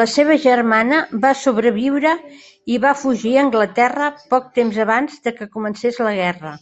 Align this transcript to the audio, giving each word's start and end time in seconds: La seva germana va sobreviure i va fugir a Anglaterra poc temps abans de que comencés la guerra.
La 0.00 0.04
seva 0.10 0.34
germana 0.42 0.98
va 1.24 1.30
sobreviure 1.38 2.12
i 2.74 2.78
va 2.86 2.94
fugir 3.00 3.34
a 3.38 3.42
Anglaterra 3.44 4.10
poc 4.34 4.48
temps 4.60 4.80
abans 4.86 5.18
de 5.28 5.34
que 5.40 5.52
comencés 5.58 6.02
la 6.08 6.14
guerra. 6.22 6.54